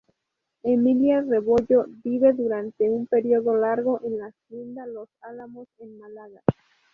Emilia 0.63 1.21
Rebollo 1.21 1.85
vive 2.03 2.33
durante 2.33 2.89
un 2.89 3.05
periodo 3.05 3.55
largo 3.55 4.01
en 4.03 4.17
la 4.17 4.25
Hacienda 4.29 4.87
Los 4.87 5.09
Álamos 5.21 5.67
en 5.77 5.99
Málaga. 5.99 6.41